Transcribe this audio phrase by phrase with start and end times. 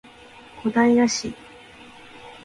[0.63, 1.31] 小平市